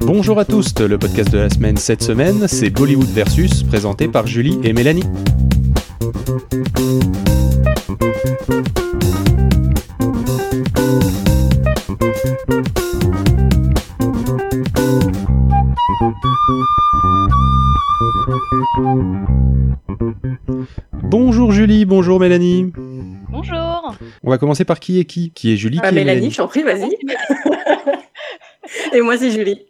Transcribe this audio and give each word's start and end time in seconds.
Bonjour 0.00 0.38
à 0.38 0.44
tous, 0.44 0.72
le 0.78 0.98
podcast 0.98 1.32
de 1.32 1.38
la 1.38 1.50
semaine 1.50 1.76
cette 1.76 2.02
semaine, 2.02 2.46
c'est 2.46 2.70
Bollywood 2.70 3.08
Versus, 3.08 3.64
présenté 3.64 4.06
par 4.06 4.28
Julie 4.28 4.60
et 4.62 4.72
Mélanie. 4.72 5.02
Bonjour 21.02 21.52
Julie, 21.52 21.84
bonjour 21.84 22.20
Mélanie. 22.20 22.72
Bonjour. 23.30 23.96
On 24.22 24.30
va 24.30 24.38
commencer 24.38 24.64
par 24.64 24.80
qui 24.80 24.98
est 24.98 25.04
qui 25.04 25.30
Qui 25.32 25.52
est 25.52 25.56
Julie 25.56 25.78
Ah, 25.82 25.88
qui 25.88 25.96
est 25.96 26.04
Mélanie, 26.04 26.30
je 26.30 26.36
t'en 26.36 26.48
prie, 26.48 26.62
vas-y. 26.62 26.90
Et 28.94 29.00
moi, 29.00 29.16
c'est 29.18 29.30
Julie. 29.30 29.62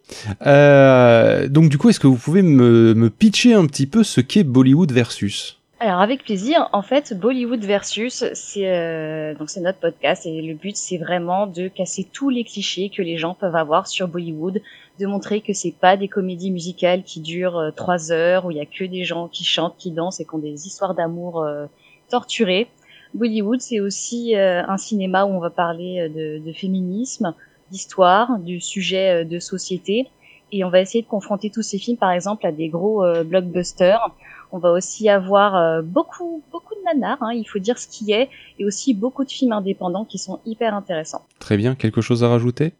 Euh, 0.45 1.47
donc 1.47 1.69
du 1.69 1.77
coup, 1.77 1.89
est-ce 1.89 1.99
que 1.99 2.07
vous 2.07 2.17
pouvez 2.17 2.41
me, 2.41 2.93
me 2.93 3.09
pitcher 3.09 3.53
un 3.53 3.65
petit 3.65 3.87
peu 3.87 4.03
ce 4.03 4.21
qu'est 4.21 4.43
Bollywood 4.43 4.91
versus? 4.91 5.59
Alors 5.83 5.99
avec 5.99 6.23
plaisir. 6.23 6.69
En 6.71 6.81
fait, 6.81 7.13
Bollywood 7.13 7.65
versus, 7.65 8.23
c'est 8.35 8.71
euh, 8.71 9.35
donc 9.35 9.49
c'est 9.49 9.59
notre 9.59 9.79
podcast 9.79 10.25
et 10.25 10.41
le 10.41 10.53
but 10.53 10.77
c'est 10.77 10.97
vraiment 10.97 11.45
de 11.45 11.67
casser 11.67 12.07
tous 12.09 12.29
les 12.29 12.45
clichés 12.45 12.89
que 12.89 13.01
les 13.01 13.17
gens 13.17 13.33
peuvent 13.33 13.57
avoir 13.57 13.87
sur 13.87 14.07
Bollywood, 14.07 14.61
de 15.01 15.05
montrer 15.05 15.41
que 15.41 15.51
c'est 15.51 15.73
pas 15.73 15.97
des 15.97 16.07
comédies 16.07 16.51
musicales 16.51 17.03
qui 17.03 17.19
durent 17.19 17.57
euh, 17.57 17.71
trois 17.71 18.13
heures 18.13 18.45
où 18.45 18.51
il 18.51 18.55
y 18.55 18.61
a 18.61 18.65
que 18.65 18.85
des 18.85 19.03
gens 19.03 19.27
qui 19.27 19.43
chantent, 19.43 19.75
qui 19.77 19.91
dansent 19.91 20.21
et 20.21 20.23
qui 20.23 20.33
ont 20.33 20.39
des 20.39 20.67
histoires 20.67 20.95
d'amour 20.95 21.41
euh, 21.41 21.65
torturées. 22.09 22.69
Bollywood, 23.13 23.59
c'est 23.59 23.81
aussi 23.81 24.37
euh, 24.37 24.63
un 24.65 24.77
cinéma 24.77 25.25
où 25.25 25.31
on 25.31 25.39
va 25.39 25.49
parler 25.49 26.07
de, 26.07 26.37
de 26.37 26.53
féminisme, 26.53 27.35
d'histoire, 27.71 28.39
du 28.39 28.61
sujet 28.61 29.25
de 29.25 29.37
société. 29.37 30.07
Et 30.55 30.63
on 30.63 30.69
va 30.69 30.79
essayer 30.79 31.01
de 31.01 31.07
confronter 31.07 31.49
tous 31.49 31.63
ces 31.63 31.79
films, 31.79 31.97
par 31.97 32.11
exemple, 32.11 32.45
à 32.45 32.51
des 32.51 32.69
gros 32.69 33.03
euh, 33.03 33.23
blockbusters. 33.23 34.11
On 34.51 34.59
va 34.59 34.71
aussi 34.71 35.09
avoir 35.09 35.55
euh, 35.55 35.81
beaucoup, 35.81 36.43
beaucoup 36.51 36.75
de 36.75 36.81
nanars, 36.85 37.17
hein, 37.21 37.31
il 37.33 37.43
faut 37.43 37.57
dire 37.57 37.79
ce 37.79 37.87
qui 37.87 38.11
est, 38.11 38.29
et 38.59 38.65
aussi 38.65 38.93
beaucoup 38.93 39.25
de 39.25 39.31
films 39.31 39.51
indépendants 39.51 40.05
qui 40.05 40.19
sont 40.19 40.39
hyper 40.45 40.75
intéressants. 40.75 41.25
Très 41.39 41.57
bien, 41.57 41.73
quelque 41.73 42.01
chose 42.01 42.23
à 42.23 42.29
rajouter? 42.29 42.73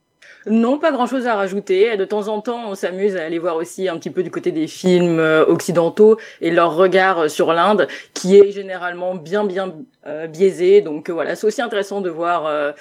Non, 0.46 0.78
pas 0.78 0.92
grand 0.92 1.08
chose 1.08 1.26
à 1.26 1.36
rajouter. 1.36 1.96
De 1.96 2.06
temps 2.06 2.28
en 2.28 2.42
temps, 2.42 2.70
on 2.70 2.76
s'amuse 2.76 3.16
à 3.16 3.24
aller 3.24 3.40
voir 3.40 3.56
aussi 3.56 3.88
un 3.88 3.98
petit 3.98 4.10
peu 4.10 4.24
du 4.24 4.30
côté 4.30 4.52
des 4.52 4.68
films 4.68 5.20
euh, 5.20 5.46
occidentaux 5.46 6.18
et 6.42 6.52
leur 6.52 6.76
regard 6.76 7.30
sur 7.30 7.54
l'Inde, 7.54 7.88
qui 8.14 8.38
est 8.38 8.52
généralement 8.52 9.16
bien, 9.16 9.46
bien 9.46 9.74
euh, 10.06 10.28
biaisé. 10.28 10.82
Donc 10.82 11.10
euh, 11.10 11.14
voilà, 11.14 11.36
c'est 11.36 11.48
aussi 11.48 11.62
intéressant 11.62 12.02
de 12.02 12.10
voir 12.10 12.46
euh, 12.46 12.74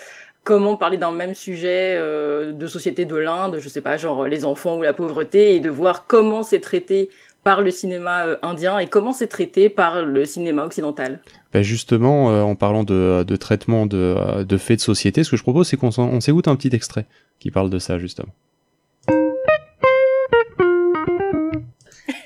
comment 0.45 0.77
parler 0.77 0.99
d'un 0.99 1.13
même 1.13 1.35
sujet 1.35 1.95
euh, 1.97 2.53
de 2.53 2.67
société 2.67 3.05
de 3.05 3.17
l'Inde, 3.17 3.59
je 3.61 3.69
sais 3.69 3.81
pas, 3.81 3.97
genre 3.97 4.27
les 4.27 4.45
enfants 4.45 4.77
ou 4.77 4.83
la 4.83 4.93
pauvreté, 4.93 5.55
et 5.55 5.61
de 5.61 5.71
voir 5.71 6.07
comment 6.07 6.43
c'est 6.43 6.61
traité 6.61 7.11
par 7.45 7.61
le 7.61 7.71
cinéma 7.71 8.27
euh, 8.27 8.37
indien 8.43 8.79
et 8.79 8.87
comment 8.87 9.13
c'est 9.13 9.27
traité 9.27 9.69
par 9.69 10.03
le 10.03 10.25
cinéma 10.25 10.65
occidental. 10.65 11.21
Ben 11.53 11.63
justement, 11.63 12.31
euh, 12.31 12.43
en 12.43 12.55
parlant 12.55 12.85
de, 12.85 13.25
de 13.27 13.37
traitement 13.37 13.87
de, 13.87 14.15
euh, 14.17 14.45
de 14.45 14.57
faits 14.57 14.79
de 14.79 14.83
société, 14.83 15.25
ce 15.25 15.31
que 15.31 15.37
je 15.37 15.43
propose, 15.43 15.69
c'est 15.69 15.77
qu'on 15.77 15.91
on 15.99 16.21
s'écoute 16.21 16.49
un 16.49 16.57
petit 16.57 16.75
extrait 16.75 17.07
qui 17.41 17.51
parle 17.51 17.71
de 17.71 17.79
ça, 17.79 17.99
justement. 17.99 18.33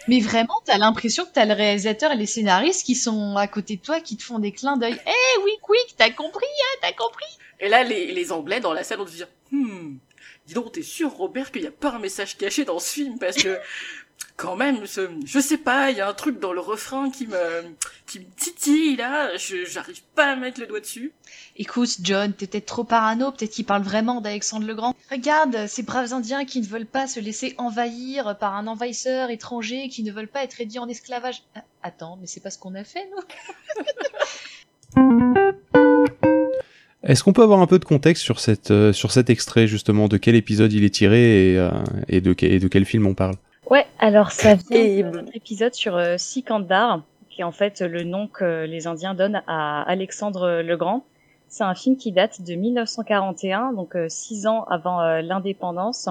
Mais 0.08 0.20
vraiment, 0.20 0.54
t'as 0.64 0.78
l'impression 0.78 1.24
que 1.24 1.30
t'as 1.32 1.46
le 1.46 1.54
réalisateur 1.54 2.12
et 2.12 2.16
les 2.16 2.26
scénaristes 2.26 2.86
qui 2.86 2.94
sont 2.94 3.36
à 3.36 3.48
côté 3.48 3.76
de 3.76 3.80
toi, 3.80 3.98
qui 3.98 4.16
te 4.16 4.22
font 4.22 4.38
des 4.38 4.52
clins 4.52 4.76
d'œil. 4.76 4.96
Eh 5.04 5.42
oui, 5.42 5.50
quick, 5.62 5.96
t'as 5.96 6.10
compris, 6.10 6.44
hein, 6.44 6.78
t'as 6.80 6.92
compris 6.92 7.26
Et 7.60 7.68
là, 7.68 7.84
les, 7.84 8.12
les 8.12 8.32
Anglais 8.32 8.60
dans 8.60 8.72
la 8.72 8.84
salle 8.84 9.00
ont 9.00 9.04
dû 9.04 9.16
dire 9.16 9.28
Hmm, 9.50 9.96
dis 10.46 10.54
donc, 10.54 10.72
t'es 10.72 10.82
sûr, 10.82 11.10
Robert, 11.10 11.50
qu'il 11.52 11.62
n'y 11.62 11.68
a 11.68 11.72
pas 11.72 11.92
un 11.92 11.98
message 11.98 12.36
caché 12.36 12.64
dans 12.64 12.78
ce 12.78 12.92
film? 12.92 13.18
Parce 13.18 13.36
que, 13.36 13.58
quand 14.36 14.56
même, 14.56 14.86
ce, 14.86 15.08
je 15.24 15.38
sais 15.38 15.56
pas, 15.56 15.90
il 15.90 15.96
y 15.96 16.00
a 16.00 16.08
un 16.08 16.14
truc 16.14 16.38
dans 16.40 16.52
le 16.52 16.60
refrain 16.60 17.10
qui 17.10 17.26
me, 17.26 17.74
qui 18.06 18.20
me 18.20 18.26
titille, 18.36 18.96
là, 18.96 19.36
je, 19.36 19.64
j'arrive 19.64 20.02
pas 20.14 20.32
à 20.32 20.36
mettre 20.36 20.60
le 20.60 20.66
doigt 20.66 20.80
dessus. 20.80 21.12
Écoute, 21.56 21.96
John, 22.02 22.32
t'es 22.32 22.46
peut-être 22.46 22.66
trop 22.66 22.84
parano, 22.84 23.32
peut-être 23.32 23.52
qu'il 23.52 23.64
parle 23.64 23.82
vraiment 23.82 24.20
d'Alexandre 24.20 24.66
le 24.66 24.74
Grand. 24.74 24.94
Regarde, 25.10 25.66
ces 25.68 25.82
braves 25.82 26.12
Indiens 26.12 26.44
qui 26.44 26.60
ne 26.60 26.66
veulent 26.66 26.86
pas 26.86 27.06
se 27.06 27.20
laisser 27.20 27.54
envahir 27.56 28.36
par 28.38 28.54
un 28.54 28.66
envahisseur 28.66 29.30
étranger, 29.30 29.88
qui 29.88 30.02
ne 30.02 30.12
veulent 30.12 30.28
pas 30.28 30.44
être 30.44 30.54
réduits 30.54 30.80
en 30.80 30.88
esclavage. 30.88 31.42
Ah, 31.54 31.62
attends, 31.82 32.18
mais 32.20 32.26
c'est 32.26 32.40
pas 32.40 32.50
ce 32.50 32.58
qu'on 32.58 32.74
a 32.74 32.84
fait, 32.84 33.08
nous? 33.10 33.22
Est-ce 37.06 37.22
qu'on 37.24 37.32
peut 37.32 37.42
avoir 37.42 37.60
un 37.60 37.66
peu 37.66 37.78
de 37.78 37.84
contexte 37.84 38.22
sur, 38.22 38.40
cette, 38.40 38.70
euh, 38.70 38.92
sur 38.92 39.12
cet 39.12 39.30
extrait, 39.30 39.66
justement, 39.66 40.08
de 40.08 40.16
quel 40.16 40.34
épisode 40.34 40.72
il 40.72 40.84
est 40.84 40.94
tiré 40.94 41.52
et, 41.52 41.58
euh, 41.58 41.70
et, 42.08 42.20
de, 42.20 42.34
et 42.42 42.58
de 42.58 42.68
quel 42.68 42.84
film 42.84 43.06
on 43.06 43.14
parle? 43.14 43.34
Ouais, 43.70 43.86
alors 43.98 44.32
ça 44.32 44.54
vient 44.70 45.10
d'un 45.10 45.26
épisode 45.32 45.74
sur 45.74 45.96
euh, 45.96 46.16
Sikandar, 46.18 47.02
qui 47.30 47.42
est 47.42 47.44
en 47.44 47.52
fait 47.52 47.80
le 47.80 48.02
nom 48.02 48.26
que 48.26 48.64
les 48.64 48.86
Indiens 48.86 49.14
donnent 49.14 49.42
à 49.46 49.82
Alexandre 49.82 50.62
le 50.62 50.76
Grand. 50.76 51.04
C'est 51.48 51.64
un 51.64 51.74
film 51.74 51.96
qui 51.96 52.12
date 52.12 52.42
de 52.42 52.54
1941, 52.54 53.72
donc 53.72 53.94
euh, 53.94 54.06
six 54.08 54.46
ans 54.46 54.64
avant 54.64 55.00
euh, 55.00 55.22
l'indépendance. 55.22 56.08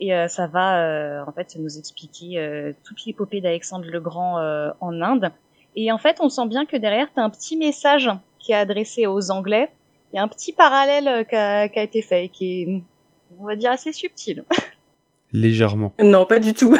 Et 0.00 0.14
euh, 0.14 0.28
ça 0.28 0.46
va 0.46 0.82
euh, 0.82 1.22
en 1.26 1.32
fait 1.32 1.56
nous 1.58 1.78
expliquer 1.78 2.38
euh, 2.38 2.72
toute 2.84 3.04
l'épopée 3.04 3.40
d'Alexandre 3.40 3.84
le 3.86 4.00
Grand 4.00 4.38
euh, 4.38 4.70
en 4.80 5.00
Inde. 5.02 5.30
Et 5.76 5.92
en 5.92 5.98
fait, 5.98 6.16
on 6.20 6.28
sent 6.28 6.46
bien 6.48 6.64
que 6.64 6.76
derrière, 6.76 7.08
tu 7.12 7.20
as 7.20 7.24
un 7.24 7.30
petit 7.30 7.56
message 7.56 8.10
qui 8.38 8.52
est 8.52 8.56
adressé 8.56 9.06
aux 9.06 9.30
Anglais. 9.30 9.68
Il 10.12 10.16
y 10.16 10.18
a 10.18 10.22
un 10.22 10.28
petit 10.28 10.52
parallèle 10.52 11.08
euh, 11.08 11.24
qui 11.24 11.36
a, 11.36 11.68
qui 11.68 11.78
a 11.78 11.82
été 11.82 12.02
fait 12.02 12.24
et 12.24 12.28
qui 12.28 12.62
est, 12.62 12.82
on 13.38 13.46
va 13.46 13.56
dire, 13.56 13.70
assez 13.70 13.92
subtil. 13.92 14.44
Légèrement. 15.32 15.92
Non, 16.02 16.26
pas 16.26 16.40
du 16.40 16.54
tout. 16.54 16.76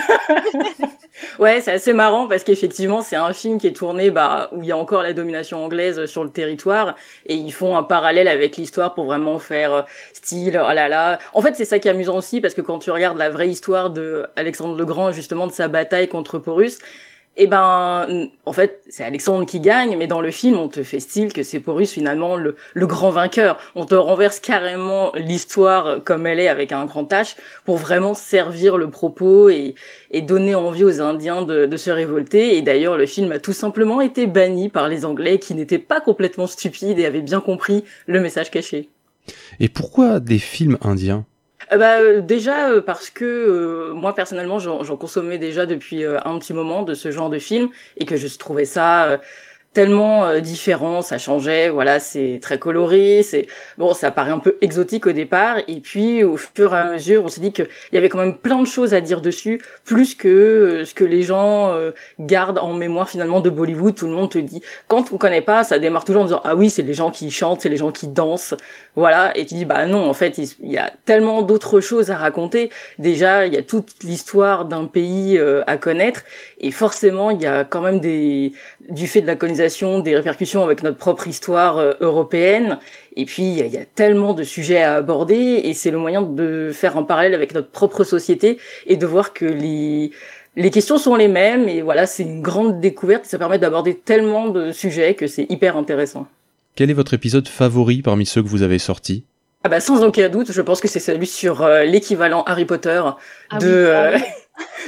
ouais, 1.38 1.60
c'est 1.60 1.70
assez 1.70 1.92
marrant 1.92 2.26
parce 2.26 2.42
qu'effectivement, 2.42 3.00
c'est 3.00 3.14
un 3.14 3.32
film 3.32 3.60
qui 3.60 3.68
est 3.68 3.72
tourné 3.72 4.10
bah, 4.10 4.48
où 4.50 4.62
il 4.62 4.68
y 4.68 4.72
a 4.72 4.76
encore 4.76 5.04
la 5.04 5.12
domination 5.12 5.64
anglaise 5.64 6.06
sur 6.06 6.24
le 6.24 6.30
territoire 6.30 6.96
et 7.26 7.34
ils 7.34 7.52
font 7.52 7.76
un 7.76 7.84
parallèle 7.84 8.26
avec 8.26 8.56
l'histoire 8.56 8.94
pour 8.94 9.04
vraiment 9.04 9.38
faire 9.38 9.72
euh, 9.72 9.82
style, 10.12 10.60
oh 10.60 10.72
là 10.72 10.88
là. 10.88 11.20
En 11.32 11.42
fait, 11.42 11.54
c'est 11.54 11.64
ça 11.64 11.78
qui 11.78 11.86
est 11.86 11.92
amusant 11.92 12.16
aussi 12.16 12.40
parce 12.40 12.54
que 12.54 12.60
quand 12.60 12.80
tu 12.80 12.90
regardes 12.90 13.18
la 13.18 13.30
vraie 13.30 13.48
histoire 13.48 13.90
de 13.90 14.26
Alexandre 14.34 14.76
le 14.76 14.84
Grand, 14.84 15.12
justement 15.12 15.46
de 15.46 15.52
sa 15.52 15.68
bataille 15.68 16.08
contre 16.08 16.40
Porus, 16.40 16.78
eh 17.36 17.46
ben, 17.46 18.28
en 18.44 18.52
fait, 18.52 18.82
c'est 18.88 19.04
Alexandre 19.04 19.46
qui 19.46 19.60
gagne, 19.60 19.96
mais 19.96 20.06
dans 20.06 20.20
le 20.20 20.30
film, 20.30 20.58
on 20.58 20.68
te 20.68 20.82
fait 20.82 21.00
style 21.00 21.32
que 21.32 21.42
c'est 21.42 21.60
Porus 21.60 21.90
finalement 21.90 22.36
le, 22.36 22.56
grand 22.74 23.10
vainqueur. 23.10 23.58
On 23.74 23.86
te 23.86 23.94
renverse 23.94 24.40
carrément 24.40 25.12
l'histoire 25.14 26.02
comme 26.04 26.26
elle 26.26 26.40
est 26.40 26.48
avec 26.48 26.72
un 26.72 26.84
grand 26.86 27.10
H 27.10 27.36
pour 27.64 27.76
vraiment 27.76 28.14
servir 28.14 28.76
le 28.76 28.90
propos 28.90 29.48
et, 29.48 29.74
et 30.10 30.22
donner 30.22 30.54
envie 30.54 30.84
aux 30.84 31.00
Indiens 31.00 31.42
de, 31.42 31.66
de 31.66 31.76
se 31.76 31.90
révolter. 31.90 32.56
Et 32.56 32.62
d'ailleurs, 32.62 32.98
le 32.98 33.06
film 33.06 33.30
a 33.32 33.38
tout 33.38 33.54
simplement 33.54 34.00
été 34.00 34.26
banni 34.26 34.68
par 34.68 34.88
les 34.88 35.04
Anglais 35.04 35.38
qui 35.38 35.54
n'étaient 35.54 35.78
pas 35.78 36.00
complètement 36.00 36.48
stupides 36.48 36.98
et 36.98 37.06
avaient 37.06 37.22
bien 37.22 37.40
compris 37.40 37.84
le 38.06 38.20
message 38.20 38.50
caché. 38.50 38.88
Et 39.60 39.68
pourquoi 39.68 40.20
des 40.20 40.38
films 40.38 40.78
indiens? 40.82 41.24
Euh, 41.72 41.76
bah, 41.78 41.98
euh, 42.00 42.20
déjà 42.20 42.70
euh, 42.70 42.80
parce 42.80 43.10
que 43.10 43.24
euh, 43.24 43.94
moi 43.94 44.14
personnellement 44.14 44.58
j'en 44.58 44.96
consommais 44.96 45.38
déjà 45.38 45.66
depuis 45.66 46.04
euh, 46.04 46.18
un 46.24 46.38
petit 46.38 46.52
moment 46.54 46.82
de 46.82 46.94
ce 46.94 47.10
genre 47.10 47.30
de 47.30 47.38
film 47.38 47.68
et 47.96 48.06
que 48.06 48.16
je 48.16 48.26
trouvais 48.38 48.64
ça 48.64 49.04
euh, 49.06 49.18
tellement 49.72 50.24
euh, 50.24 50.40
différent, 50.40 51.00
ça 51.00 51.18
changeait, 51.18 51.68
voilà, 51.68 52.00
c'est 52.00 52.40
très 52.42 52.58
coloré, 52.58 53.22
c'est 53.22 53.46
bon, 53.78 53.94
ça 53.94 54.10
paraît 54.10 54.32
un 54.32 54.40
peu 54.40 54.56
exotique 54.60 55.06
au 55.06 55.12
départ 55.12 55.58
et 55.68 55.80
puis 55.80 56.24
au 56.24 56.36
fur 56.36 56.74
et 56.74 56.78
à 56.78 56.92
mesure, 56.92 57.24
on 57.24 57.28
s'est 57.28 57.40
dit 57.40 57.52
qu'il 57.52 57.68
y 57.92 57.96
avait 57.96 58.08
quand 58.08 58.18
même 58.18 58.36
plein 58.36 58.60
de 58.60 58.66
choses 58.66 58.94
à 58.94 59.00
dire 59.00 59.20
dessus, 59.20 59.62
plus 59.84 60.16
que 60.16 60.28
euh, 60.28 60.84
ce 60.84 60.94
que 60.94 61.04
les 61.04 61.22
gens 61.22 61.72
euh, 61.72 61.92
gardent 62.18 62.58
en 62.58 62.72
mémoire 62.72 63.08
finalement 63.08 63.40
de 63.40 63.50
Bollywood. 63.50 63.94
Tout 63.94 64.06
le 64.06 64.12
monde 64.12 64.30
te 64.30 64.38
dit 64.38 64.60
quand 64.88 65.12
on 65.12 65.18
connaît 65.18 65.40
pas, 65.40 65.62
ça 65.62 65.78
démarre 65.78 66.04
toujours 66.04 66.22
en 66.22 66.26
disant 66.26 66.40
ah 66.44 66.56
oui, 66.56 66.68
c'est 66.68 66.82
les 66.82 66.94
gens 66.94 67.12
qui 67.12 67.30
chantent, 67.30 67.60
c'est 67.60 67.68
les 67.68 67.76
gens 67.76 67.92
qui 67.92 68.08
dansent, 68.08 68.54
voilà, 68.96 69.36
et 69.36 69.46
tu 69.46 69.54
dis 69.54 69.64
bah 69.64 69.86
non, 69.86 70.08
en 70.08 70.14
fait, 70.14 70.38
il 70.38 70.70
y 70.70 70.78
a 70.78 70.92
tellement 71.04 71.42
d'autres 71.42 71.80
choses 71.80 72.10
à 72.10 72.16
raconter. 72.16 72.70
Déjà, 72.98 73.46
il 73.46 73.54
y 73.54 73.56
a 73.56 73.62
toute 73.62 74.02
l'histoire 74.02 74.64
d'un 74.64 74.86
pays 74.86 75.38
euh, 75.38 75.62
à 75.68 75.76
connaître 75.76 76.22
et 76.58 76.72
forcément, 76.72 77.30
il 77.30 77.40
y 77.40 77.46
a 77.46 77.64
quand 77.64 77.80
même 77.80 78.00
des 78.00 78.52
du 78.88 79.06
fait 79.06 79.20
de 79.20 79.26
la 79.26 79.36
colonisation, 79.36 79.59
des 80.00 80.16
répercussions 80.16 80.64
avec 80.64 80.82
notre 80.82 80.96
propre 80.96 81.28
histoire 81.28 81.78
euh, 81.78 81.92
européenne. 82.00 82.78
Et 83.16 83.24
puis, 83.24 83.42
il 83.42 83.66
y, 83.66 83.76
a, 83.76 83.84
tellement 83.84 84.34
de 84.34 84.44
sujets 84.44 84.82
à 84.82 84.94
aborder 84.96 85.60
et 85.64 85.74
c'est 85.74 85.90
le 85.90 85.98
moyen 85.98 86.22
de 86.22 86.70
faire 86.72 86.96
un 86.96 87.02
parallèle 87.02 87.34
avec 87.34 87.54
notre 87.54 87.68
propre 87.68 88.04
société 88.04 88.58
et 88.86 88.96
de 88.96 89.06
voir 89.06 89.32
que 89.32 89.44
les 89.44 90.12
les 90.56 90.70
questions 90.70 90.98
sont 90.98 91.14
les 91.14 91.28
mêmes 91.28 91.68
et 91.68 91.80
voilà, 91.80 92.06
c'est 92.06 92.24
une 92.24 92.42
grande 92.42 92.80
découverte. 92.80 93.24
Ça 93.24 93.38
permet 93.38 93.58
d'aborder 93.58 93.94
tellement 93.94 94.48
de 94.48 94.72
sujets 94.72 95.14
que 95.14 95.26
c'est 95.26 95.46
hyper 95.48 95.76
intéressant. 95.76 96.26
Quel 96.74 96.90
est 96.90 96.94
votre 96.94 97.14
épisode 97.14 97.48
favori 97.48 98.02
parmi 98.02 98.26
ceux 98.26 98.42
que 98.42 98.48
vous 98.48 98.62
avez 98.62 98.78
sortis? 98.78 99.24
Ah 99.62 99.68
bah 99.68 99.80
sans 99.80 100.02
aucun 100.02 100.28
doute, 100.28 100.52
je 100.52 100.62
pense 100.62 100.80
que 100.80 100.88
c'est 100.88 101.00
celui 101.00 101.26
sur 101.26 101.62
euh, 101.62 101.84
l'équivalent 101.84 102.42
Harry 102.44 102.64
Potter 102.64 103.02
Ah 103.50 103.58
de 103.58 103.66
oui, 103.66 103.72
euh, 103.72 104.10
ah 104.14 104.16
oui. 104.16 104.22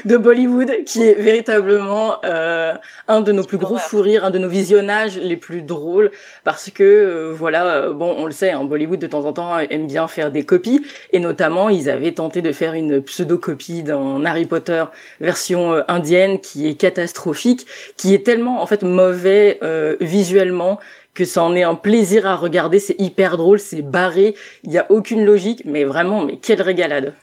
de 0.05 0.17
Bollywood, 0.17 0.85
qui 0.85 1.03
est 1.03 1.15
véritablement 1.15 2.17
euh, 2.25 2.75
un 3.09 3.21
de 3.21 3.33
nos 3.33 3.45
plus 3.45 3.59
gros 3.59 3.79
fous 3.79 4.01
rires, 4.01 4.25
un 4.25 4.31
de 4.31 4.39
nos 4.39 4.49
visionnages 4.49 5.19
les 5.19 5.37
plus 5.37 5.63
drôles, 5.63 6.11
parce 6.45 6.71
que 6.71 6.83
euh, 6.83 7.33
voilà, 7.33 7.67
euh, 7.67 7.93
bon, 7.93 8.15
on 8.19 8.27
le 8.27 8.33
sait, 8.33 8.51
hein, 8.51 8.65
Bollywood 8.65 8.99
de 8.99 9.07
temps 9.07 9.25
en 9.25 9.33
temps 9.33 9.59
aime 9.59 9.87
bien 9.87 10.09
faire 10.09 10.31
des 10.31 10.45
copies, 10.45 10.85
et 11.13 11.21
notamment 11.21 11.69
ils 11.69 11.89
avaient 11.89 12.13
tenté 12.13 12.43
de 12.43 12.53
faire 12.53 12.75
une 12.75 13.03
pseudo-copie 13.03 13.83
dans 13.83 14.25
Harry 14.25 14.47
Potter 14.47 14.85
version 15.21 15.75
euh, 15.75 15.83
indienne 15.89 16.41
qui 16.41 16.69
est 16.69 16.75
catastrophique, 16.75 17.67
qui 17.97 18.15
est 18.15 18.25
tellement 18.25 18.63
en 18.63 18.67
fait 18.67 18.83
mauvais 18.83 19.59
visuellement 20.01 20.79
que 21.15 21.25
ça 21.25 21.43
en 21.43 21.55
est 21.55 21.63
un 21.63 21.75
plaisir 21.75 22.27
à 22.27 22.37
regarder, 22.37 22.79
c'est 22.79 22.99
hyper 22.99 23.37
drôle, 23.37 23.59
c'est 23.59 23.83
barré, 23.83 24.35
il 24.65 24.71
n'y 24.71 24.79
a 24.79 24.87
aucune 24.91 25.25
logique, 25.25 25.63
mais 25.65 25.85
vraiment, 25.85 26.23
mais 26.25 26.37
quelle 26.39 26.63
régalade. 26.63 27.15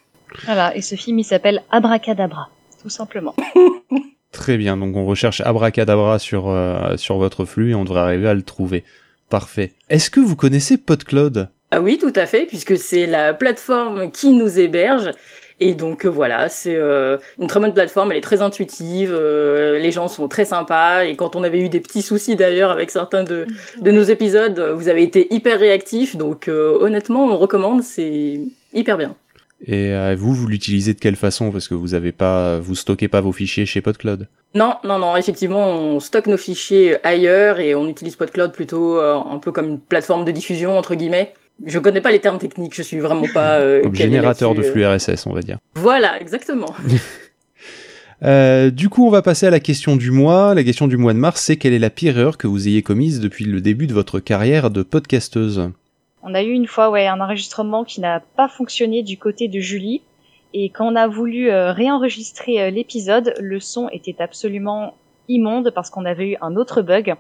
Voilà, 0.46 0.76
et 0.76 0.82
ce 0.82 0.96
film 0.96 1.20
il 1.20 1.24
s'appelle 1.24 1.64
Abracadabra, 1.72 2.50
tout 2.82 2.90
simplement. 2.90 3.36
Très 4.32 4.58
bien, 4.58 4.78
donc 4.78 4.96
on 4.96 5.06
recherche 5.06 5.42
Abracadabra 5.42 6.20
sur, 6.20 6.50
euh, 6.50 6.98
sur 6.98 7.18
votre 7.18 7.46
flux 7.46 7.72
et 7.72 7.76
on 7.76 7.84
devrait 7.84 8.02
arriver 8.02 8.30
à 8.30 8.34
le 8.34 8.44
trouver. 8.44 8.84
Parfait. 9.30 9.74
Est-ce 9.90 10.10
que 10.10 10.20
vous 10.20 10.36
connaissez 10.36 10.78
PodCloud? 10.78 11.50
Ah 11.72 11.82
oui, 11.82 11.98
tout 12.00 12.14
à 12.16 12.26
fait, 12.26 12.46
puisque 12.46 12.78
c'est 12.78 13.06
la 13.06 13.34
plateforme 13.34 14.12
qui 14.12 14.32
nous 14.32 14.60
héberge. 14.60 15.12
Et 15.60 15.74
donc 15.74 16.06
euh, 16.06 16.10
voilà, 16.10 16.48
c'est 16.48 16.76
euh, 16.76 17.18
une 17.40 17.48
très 17.48 17.60
bonne 17.60 17.74
plateforme, 17.74 18.12
elle 18.12 18.20
est 18.20 18.22
très 18.22 18.42
intuitive, 18.42 19.14
les 19.14 19.92
gens 19.92 20.08
sont 20.08 20.28
très 20.28 20.46
sympas. 20.46 21.06
Et 21.06 21.16
quand 21.16 21.36
on 21.36 21.44
avait 21.44 21.60
eu 21.60 21.70
des 21.70 21.80
petits 21.80 22.04
soucis 22.04 22.36
d'ailleurs 22.36 22.72
avec 22.72 22.92
certains 22.92 23.24
de, 23.24 23.46
de 23.82 23.92
nos 23.92 24.04
épisodes, 24.04 24.60
vous 24.76 24.88
avez 24.90 25.04
été 25.04 25.34
hyper 25.34 25.60
réactifs. 25.60 26.16
Donc 26.16 26.48
honnêtement, 26.48 27.26
on 27.26 27.38
recommande, 27.38 27.82
c'est 27.82 28.40
hyper 28.74 28.98
bien. 28.98 29.16
Et 29.66 29.94
euh, 29.94 30.16
vous, 30.18 30.34
vous 30.34 30.48
l'utilisez 30.48 30.94
de 30.94 31.00
quelle 31.00 31.16
façon? 31.16 31.52
Parce 31.52 31.68
que 31.68 31.74
vous 31.74 31.94
avez 31.94 32.12
pas, 32.12 32.60
vous 32.60 32.76
stockez 32.76 33.08
pas 33.08 33.22
vos 33.22 33.32
fichiers 33.32 33.66
chez 33.66 33.82
PodCloud. 33.82 34.28
Non, 34.56 34.76
non, 34.84 35.00
non. 35.00 35.16
Effectivement, 35.18 35.68
on 35.68 36.00
stocke 36.00 36.28
nos 36.28 36.38
fichiers 36.38 36.98
ailleurs 37.06 37.60
et 37.60 37.76
on 37.76 37.88
utilise 37.88 38.16
PodCloud 38.16 38.52
plutôt 38.52 39.00
euh, 39.00 39.16
un 39.16 39.38
peu 39.38 39.52
comme 39.52 39.68
une 39.68 39.80
plateforme 39.80 40.26
de 40.26 40.32
diffusion 40.32 40.78
entre 40.78 40.96
guillemets. 40.96 41.34
Je 41.66 41.78
connais 41.78 42.02
pas 42.02 42.12
les 42.12 42.20
termes 42.20 42.40
techniques. 42.40 42.74
Je 42.76 42.82
suis 42.82 43.00
vraiment 43.00 43.28
pas 43.34 43.60
euh, 43.60 43.82
comme 43.84 43.96
générateur 43.96 44.56
de 44.56 44.64
flux 44.64 44.86
RSS, 44.86 45.28
on 45.28 45.34
va 45.34 45.42
dire. 45.42 45.58
Voilà, 45.76 46.20
exactement. 46.22 46.74
Euh, 48.22 48.70
du 48.70 48.90
coup, 48.90 49.08
on 49.08 49.10
va 49.10 49.22
passer 49.22 49.46
à 49.46 49.50
la 49.50 49.62
question 49.62 49.96
du 49.96 50.12
mois. 50.12 50.54
La 50.54 50.66
question 50.66 50.88
du 50.90 50.98
mois 50.98 51.14
de 51.14 51.20
mars, 51.20 51.42
c'est 51.42 51.56
quelle 51.56 51.72
est 51.72 51.80
la 51.80 51.90
pire 51.90 52.18
erreur 52.18 52.38
que 52.38 52.48
vous 52.48 52.68
ayez 52.68 52.82
commise 52.82 53.22
depuis 53.22 53.46
le 53.46 53.62
début 53.62 53.88
de 53.88 53.94
votre 53.94 54.20
carrière 54.20 54.70
de 54.72 54.84
podcasteuse? 54.84 55.72
On 56.24 56.34
a 56.34 56.44
eu 56.44 56.52
une 56.52 56.68
fois 56.68 56.90
ouais 56.90 57.08
un 57.08 57.22
enregistrement 57.22 57.84
qui 57.84 58.02
n'a 58.02 58.20
pas 58.20 58.48
fonctionné 58.48 59.04
du 59.04 59.18
côté 59.18 59.48
de 59.48 59.60
Julie 59.60 60.02
et 60.54 60.70
quand 60.70 60.92
on 60.92 60.96
a 60.96 61.08
voulu 61.08 61.52
euh, 61.52 61.72
réenregistrer 61.72 62.62
euh, 62.62 62.70
l'épisode, 62.72 63.36
le 63.40 63.60
son 63.60 63.88
était 63.90 64.22
absolument 64.22 64.96
immonde 65.28 65.72
parce 65.76 65.90
qu'on 65.90 66.06
avait 66.06 66.32
eu 66.32 66.38
un 66.42 66.56
autre 66.56 66.82
bug 66.82 67.16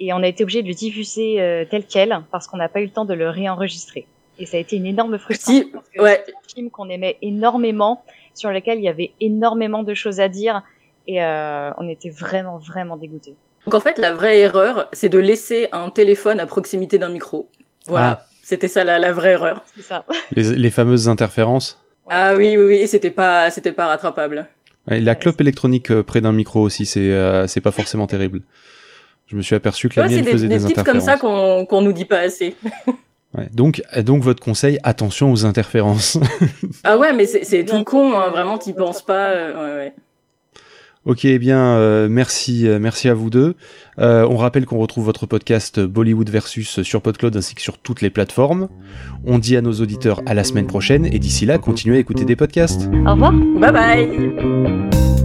et 0.00 0.12
on 0.12 0.22
a 0.22 0.26
été 0.26 0.42
obligé 0.42 0.62
de 0.62 0.68
le 0.68 0.74
diffuser 0.74 1.40
euh, 1.40 1.64
tel 1.70 1.84
quel 1.86 2.22
parce 2.32 2.48
qu'on 2.48 2.56
n'a 2.56 2.68
pas 2.68 2.80
eu 2.80 2.86
le 2.86 2.90
temps 2.90 3.04
de 3.04 3.14
le 3.14 3.30
réenregistrer. 3.30 4.06
Et 4.38 4.46
ça 4.46 4.56
a 4.56 4.60
été 4.60 4.76
une 4.76 4.86
énorme 4.86 5.16
frustration 5.16 5.64
si, 5.64 5.70
parce 5.70 5.88
que 5.88 6.02
ouais. 6.02 6.22
c'est 6.26 6.34
un 6.34 6.54
film 6.54 6.70
qu'on 6.70 6.88
aimait 6.90 7.16
énormément, 7.22 8.02
sur 8.34 8.50
lequel 8.50 8.78
il 8.78 8.84
y 8.84 8.88
avait 8.88 9.12
énormément 9.20 9.82
de 9.82 9.94
choses 9.94 10.20
à 10.20 10.28
dire 10.28 10.62
et 11.06 11.22
on 11.22 11.88
était 11.88 12.10
vraiment 12.10 12.58
vraiment 12.58 12.96
dégoûtés. 12.96 13.36
Donc 13.64 13.74
en 13.74 13.80
fait, 13.80 13.96
la 13.96 14.12
vraie 14.12 14.40
erreur, 14.40 14.88
c'est 14.92 15.08
de 15.08 15.18
laisser 15.18 15.68
un 15.72 15.88
téléphone 15.88 16.38
à 16.38 16.46
proximité 16.46 16.98
d'un 16.98 17.08
micro. 17.08 17.48
Voilà. 17.88 18.20
Ah. 18.22 18.26
C'était 18.42 18.68
ça 18.68 18.84
la, 18.84 18.98
la, 18.98 19.12
vraie 19.12 19.32
erreur. 19.32 19.64
C'est 19.74 19.82
ça. 19.82 20.04
Les, 20.32 20.54
les, 20.54 20.70
fameuses 20.70 21.08
interférences. 21.08 21.82
Ah 22.08 22.34
oui, 22.36 22.56
oui, 22.56 22.64
oui, 22.64 22.88
c'était 22.88 23.10
pas, 23.10 23.50
c'était 23.50 23.72
pas 23.72 23.86
rattrapable. 23.86 24.46
Ouais, 24.88 25.00
la 25.00 25.16
clope 25.16 25.40
électronique 25.40 25.90
euh, 25.90 26.02
près 26.04 26.20
d'un 26.20 26.32
micro 26.32 26.60
aussi, 26.60 26.86
c'est, 26.86 27.10
euh, 27.10 27.46
c'est 27.48 27.60
pas 27.60 27.72
forcément 27.72 28.06
terrible. 28.06 28.42
Je 29.26 29.36
me 29.36 29.42
suis 29.42 29.56
aperçu 29.56 29.88
que 29.88 29.98
la 29.98 30.06
ouais, 30.06 30.14
mienne 30.14 30.24
des, 30.24 30.30
faisait 30.30 30.46
des, 30.48 30.58
des, 30.58 30.64
tips 30.64 30.78
interférences. 30.78 31.04
comme 31.04 31.14
ça 31.14 31.18
qu'on, 31.18 31.66
qu'on 31.66 31.82
nous 31.82 31.92
dit 31.92 32.04
pas 32.04 32.20
assez. 32.20 32.54
ouais, 33.36 33.48
donc, 33.52 33.82
donc 33.98 34.22
votre 34.22 34.40
conseil, 34.40 34.78
attention 34.84 35.32
aux 35.32 35.44
interférences. 35.44 36.18
ah 36.84 36.96
ouais, 36.96 37.12
mais 37.12 37.26
c'est, 37.26 37.42
c'est 37.42 37.64
tout 37.64 37.82
con, 37.82 38.16
hein, 38.16 38.28
vraiment, 38.30 38.58
t'y 38.58 38.72
penses 38.72 39.02
pas. 39.02 39.30
Euh, 39.30 39.54
ouais, 39.54 39.84
ouais. 39.84 39.94
Ok, 41.06 41.24
eh 41.24 41.38
bien, 41.38 41.58
euh, 41.58 42.08
merci, 42.10 42.66
euh, 42.66 42.78
merci 42.78 43.08
à 43.08 43.14
vous 43.14 43.30
deux. 43.30 43.54
Euh, 43.98 44.26
on 44.28 44.36
rappelle 44.36 44.66
qu'on 44.66 44.78
retrouve 44.78 45.04
votre 45.04 45.24
podcast 45.24 45.80
Bollywood 45.80 46.28
versus 46.28 46.82
sur 46.82 47.00
PodCloud 47.00 47.36
ainsi 47.36 47.54
que 47.54 47.62
sur 47.62 47.78
toutes 47.78 48.02
les 48.02 48.10
plateformes. 48.10 48.68
On 49.24 49.38
dit 49.38 49.56
à 49.56 49.62
nos 49.62 49.72
auditeurs 49.72 50.20
à 50.26 50.34
la 50.34 50.44
semaine 50.44 50.66
prochaine 50.66 51.06
et 51.06 51.18
d'ici 51.18 51.46
là, 51.46 51.58
continuez 51.58 51.96
à 51.96 52.00
écouter 52.00 52.24
des 52.24 52.36
podcasts. 52.36 52.90
Au 53.06 53.12
revoir. 53.12 53.32
Bye 53.32 53.72
bye. 53.72 55.16